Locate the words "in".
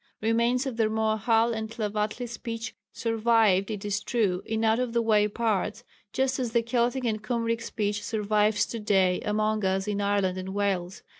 4.47-4.63, 9.87-10.01